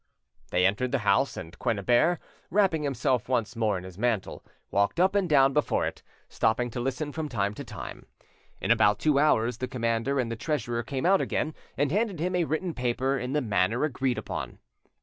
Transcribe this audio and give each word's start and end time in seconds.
They 0.49 0.65
entered 0.65 0.91
the 0.91 0.97
house, 1.05 1.37
and 1.37 1.59
Quennebert, 1.59 2.17
wrapping 2.49 2.81
himself 2.81 3.29
once 3.29 3.55
more 3.55 3.77
in 3.77 3.83
his 3.83 3.99
mantle, 3.99 4.43
walked 4.71 4.99
up 4.99 5.13
and 5.13 5.29
down 5.29 5.53
before 5.53 5.85
it, 5.85 6.01
stopping 6.27 6.71
to 6.71 6.79
listen 6.79 7.11
from 7.11 7.29
time 7.29 7.53
to 7.53 7.63
time. 7.63 8.07
In 8.59 8.71
about 8.71 8.97
two 8.97 9.19
hours 9.19 9.59
the 9.59 9.67
commander 9.67 10.19
and 10.19 10.31
the 10.31 10.35
treasurer 10.35 10.81
came 10.81 11.05
out 11.05 11.21
again, 11.21 11.53
and 11.77 11.91
handed 11.91 12.19
him 12.19 12.35
a 12.35 12.45
written 12.45 12.73
paper 12.73 13.19
in 13.19 13.33
the 13.33 13.41
manner 13.41 13.83
agreed 13.83 14.19
on. 14.27 14.57